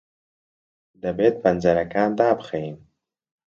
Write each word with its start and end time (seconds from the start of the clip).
دەبێت 1.03 1.35
پەنجەرەکان 1.43 2.09
دابخەین. 2.19 2.75